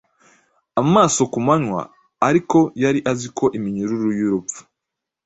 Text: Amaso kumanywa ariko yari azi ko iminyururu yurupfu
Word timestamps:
Amaso 0.81 1.21
kumanywa 1.33 1.79
ariko 2.27 2.57
yari 2.83 2.99
azi 3.11 3.27
ko 3.37 3.45
iminyururu 3.57 4.07
yurupfu 4.19 4.59